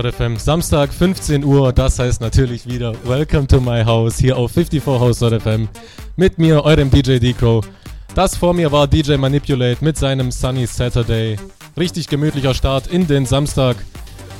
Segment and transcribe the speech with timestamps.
[0.00, 0.36] 54house.fm.
[0.36, 5.68] Samstag 15 Uhr, das heißt natürlich wieder Welcome to my house hier auf 54house.fm
[6.16, 7.66] mit mir, eurem DJ D-Crow.
[8.14, 11.36] Das vor mir war DJ Manipulate mit seinem Sunny Saturday.
[11.78, 13.76] Richtig gemütlicher Start in den Samstag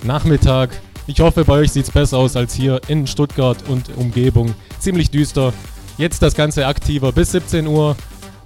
[0.02, 0.70] Nachmittag.
[1.06, 4.54] Ich hoffe, bei euch sieht es besser aus als hier in Stuttgart und Umgebung.
[4.78, 5.52] Ziemlich düster.
[5.98, 7.96] Jetzt das Ganze aktiver bis 17 Uhr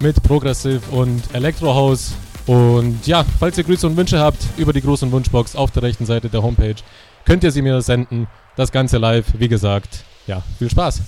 [0.01, 2.13] mit Progressive und Electro House.
[2.47, 6.05] Und ja, falls ihr Grüße und Wünsche habt über die großen Wunschbox auf der rechten
[6.05, 6.75] Seite der Homepage,
[7.25, 8.27] könnt ihr sie mir senden.
[8.55, 10.05] Das Ganze live, wie gesagt.
[10.27, 11.01] Ja, viel Spaß.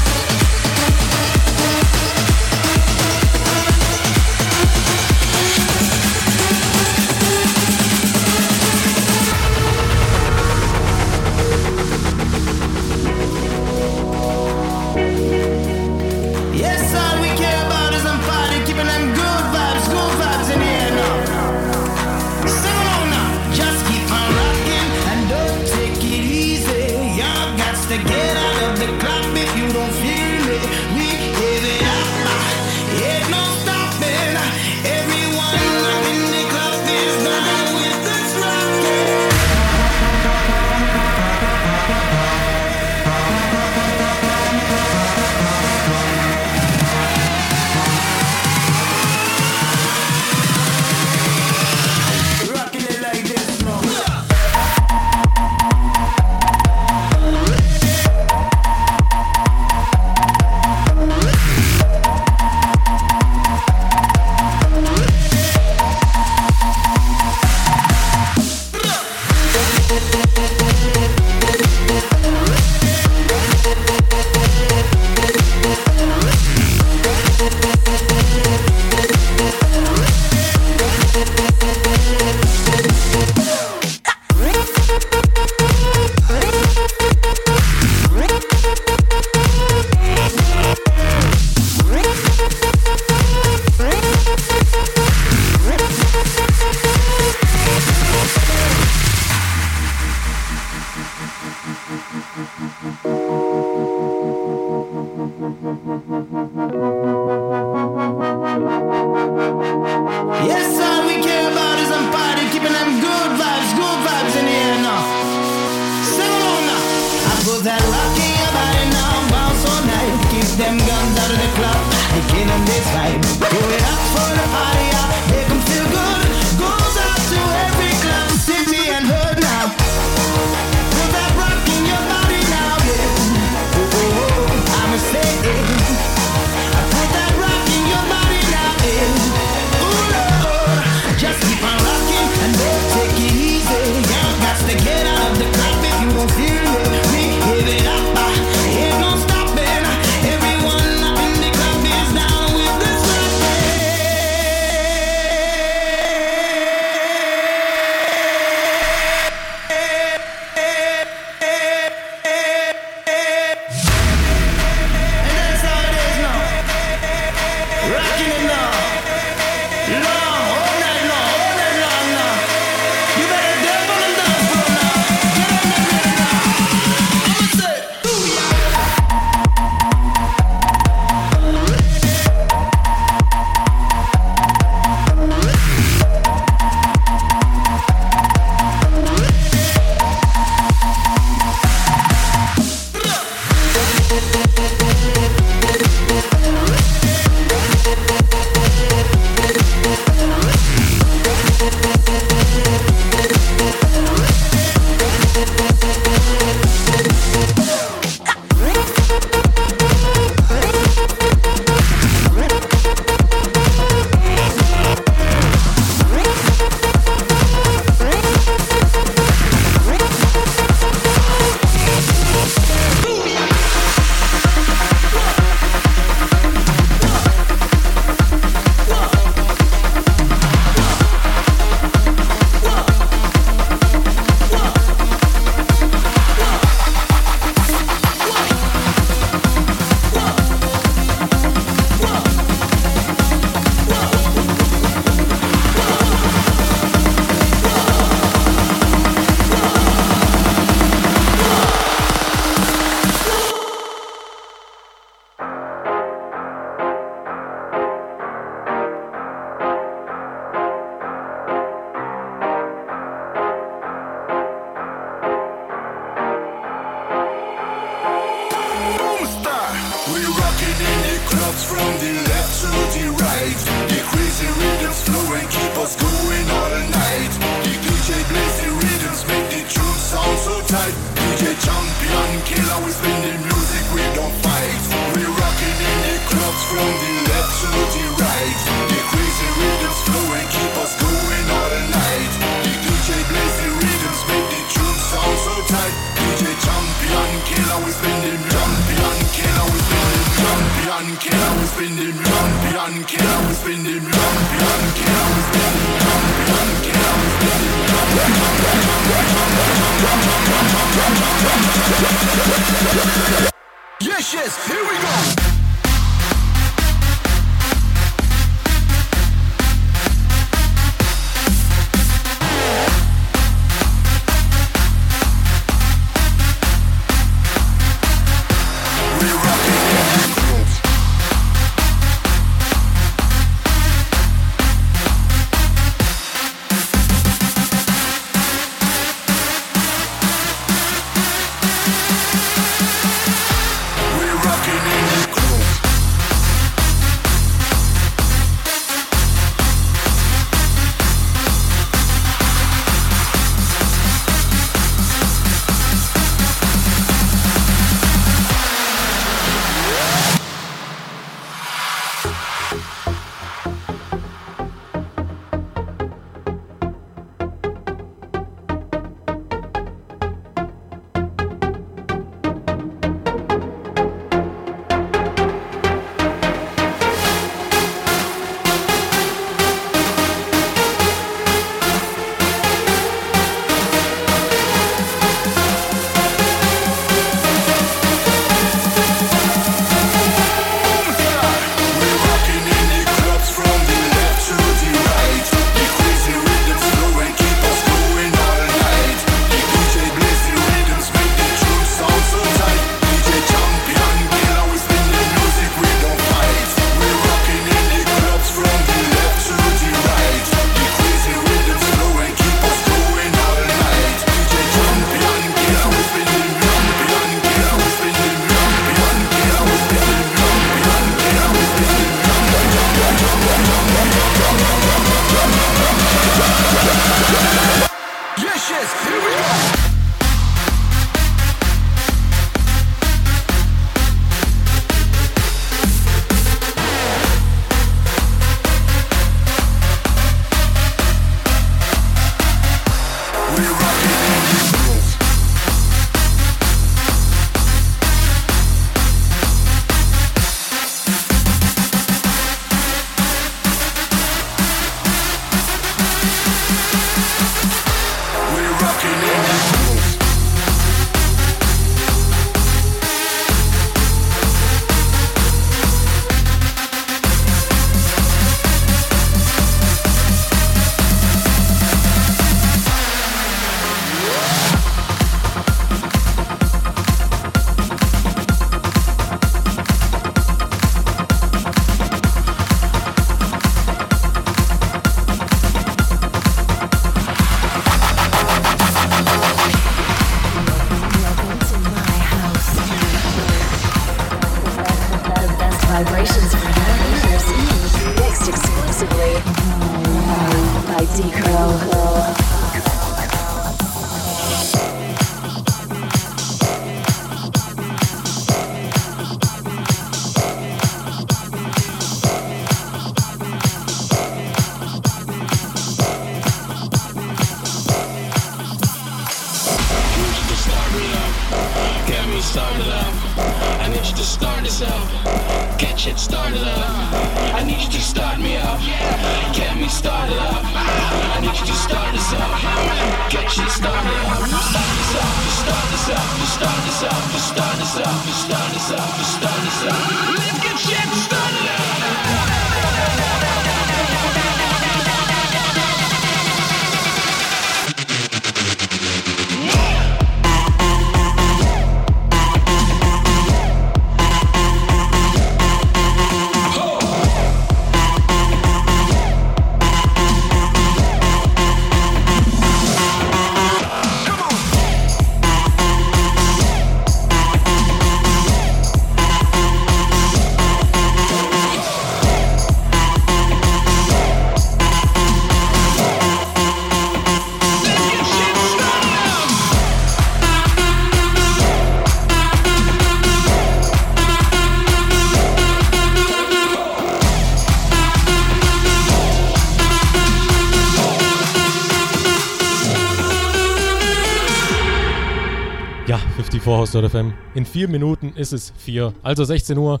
[596.90, 597.32] FM.
[597.54, 600.00] In vier Minuten ist es vier, also 16 Uhr.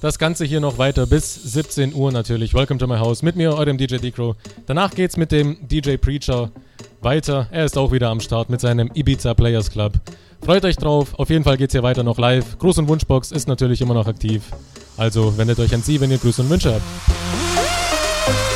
[0.00, 2.52] Das Ganze hier noch weiter bis 17 Uhr natürlich.
[2.52, 4.36] Welcome to my house mit mir, eurem DJ D-Crow.
[4.66, 6.50] Danach geht's mit dem DJ Preacher
[7.00, 7.46] weiter.
[7.50, 9.94] Er ist auch wieder am Start mit seinem Ibiza Players Club.
[10.44, 11.14] Freut euch drauf.
[11.18, 12.56] Auf jeden Fall geht's hier weiter noch live.
[12.60, 14.42] Gruß- und Wunschbox ist natürlich immer noch aktiv.
[14.96, 18.55] Also wendet euch an sie, wenn ihr Grüße und Wünsche habt.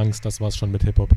[0.00, 1.10] Angst, das war's schon mit Hip-Hop.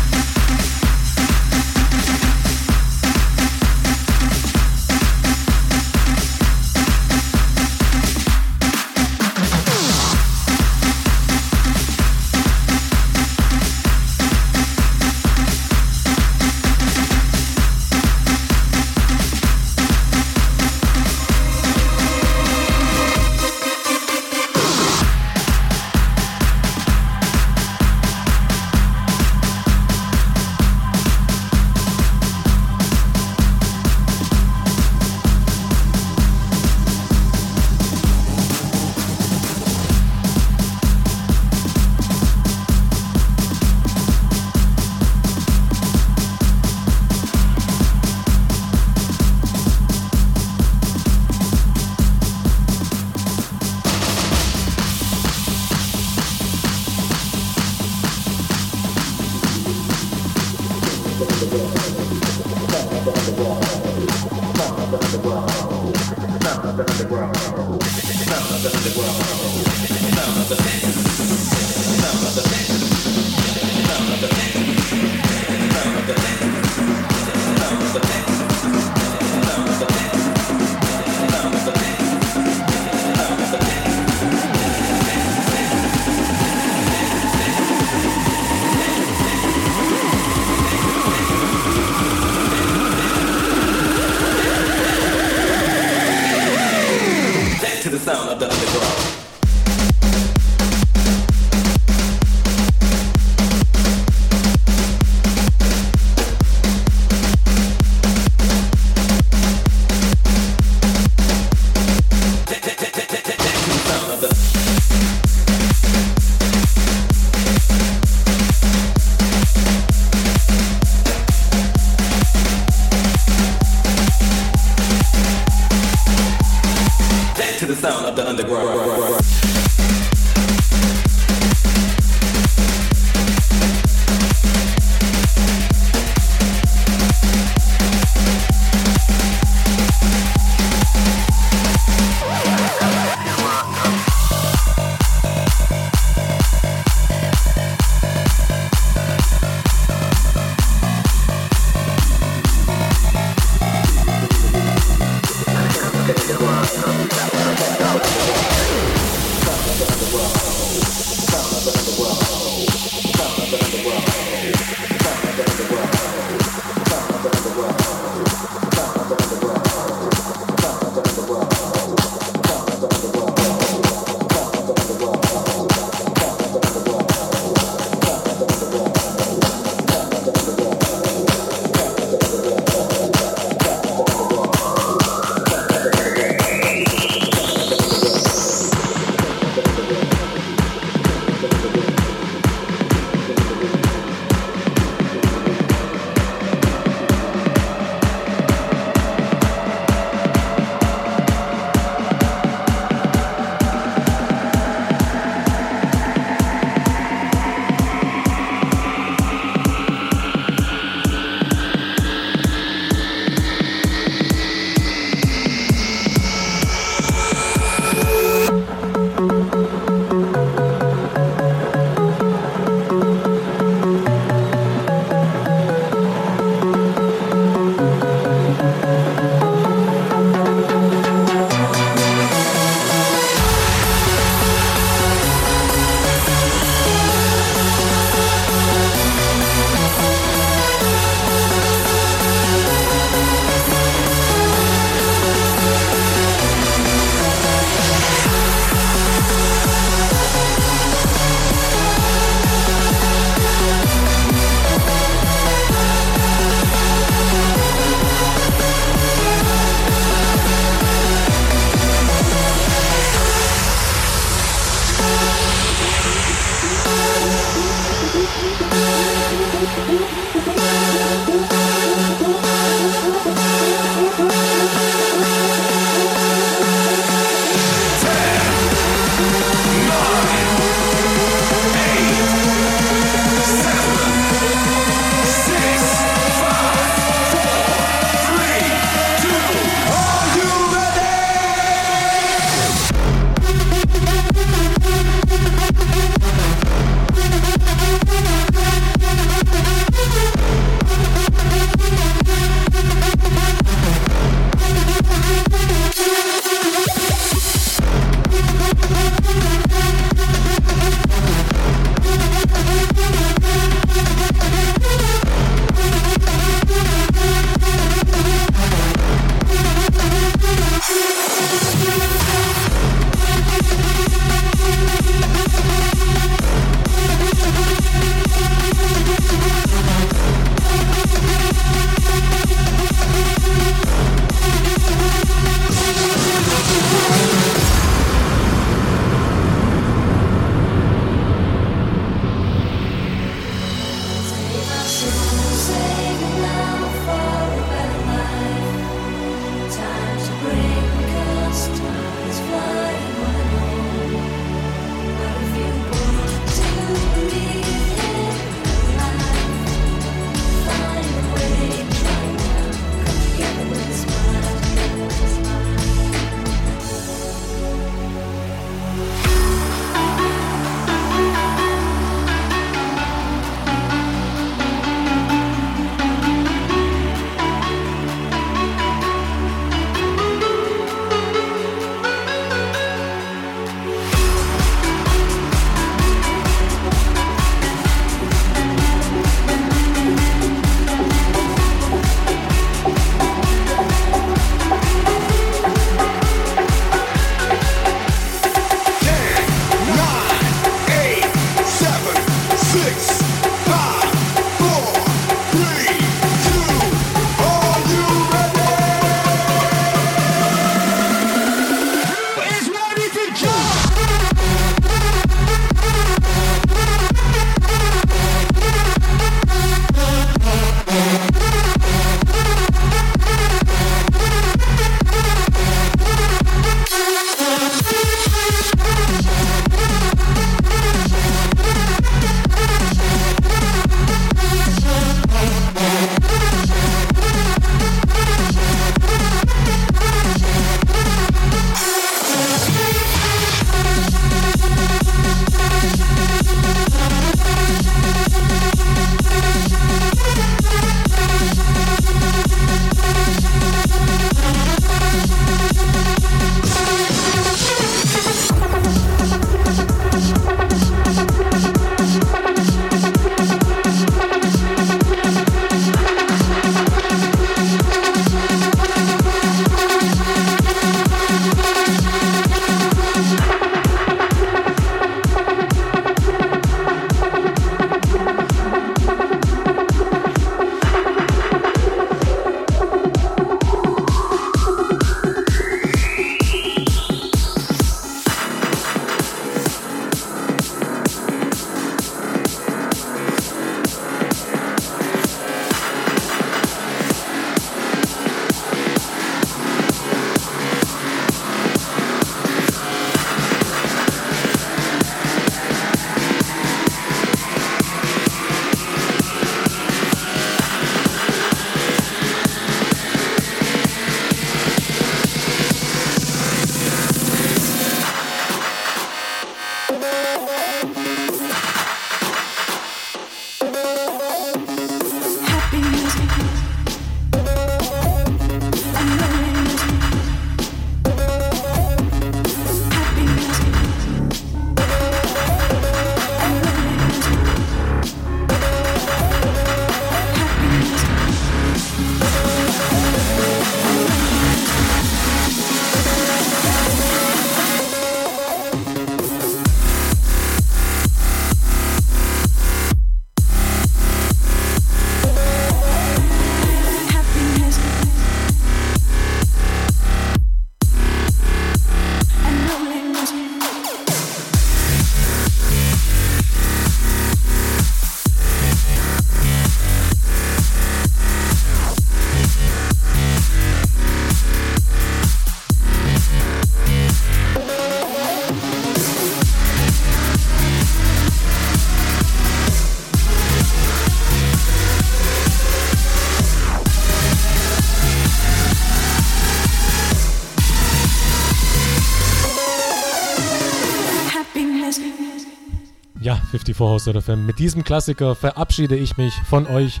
[596.26, 597.46] Ja, 54 House oder FM.
[597.46, 600.00] Mit diesem Klassiker verabschiede ich mich von euch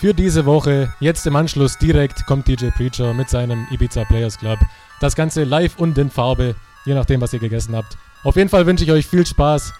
[0.00, 0.92] für diese Woche.
[0.98, 4.58] Jetzt im Anschluss direkt kommt DJ Preacher mit seinem Ibiza Players Club.
[5.00, 7.96] Das Ganze live und in Farbe, je nachdem, was ihr gegessen habt.
[8.24, 9.72] Auf jeden Fall wünsche ich euch viel Spaß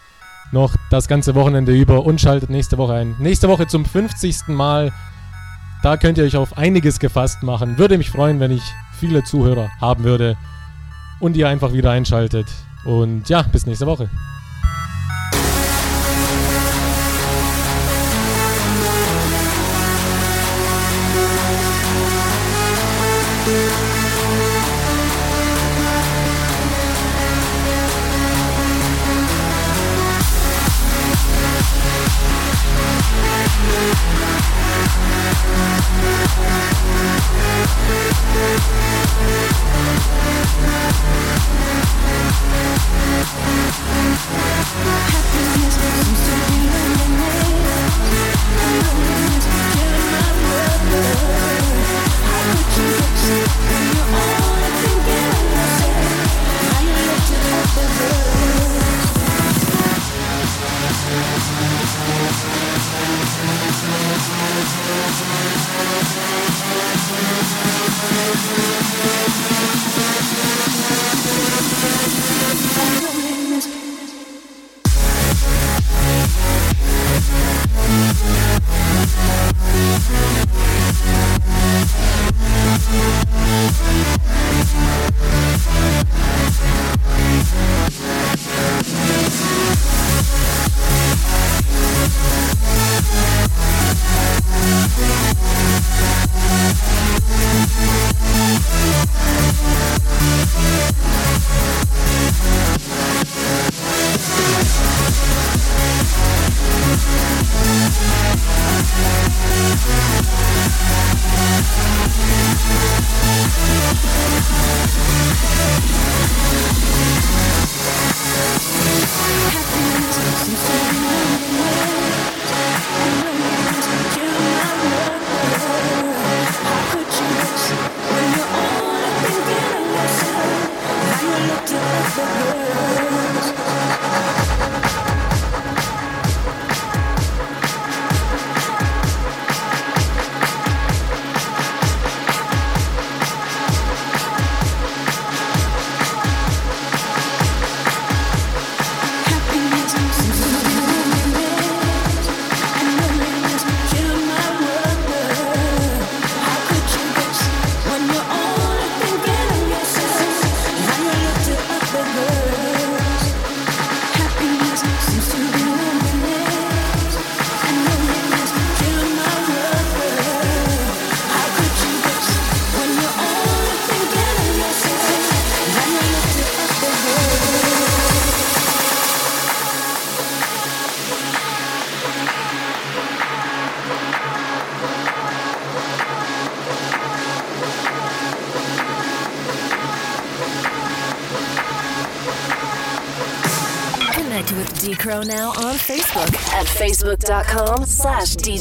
[0.53, 3.17] noch das ganze Wochenende über und schaltet nächste Woche ein.
[3.19, 4.47] Nächste Woche zum 50.
[4.47, 4.93] Mal.
[5.83, 7.77] Da könnt ihr euch auf einiges gefasst machen.
[7.77, 8.63] Würde mich freuen, wenn ich
[9.01, 10.37] viele Zuhörer haben würde
[11.19, 12.47] und ihr einfach wieder einschaltet.
[12.85, 14.09] Und ja, bis nächste Woche.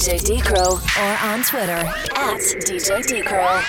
[0.06, 1.82] DJ Decro or on Twitter
[2.16, 3.65] at DJ Decro.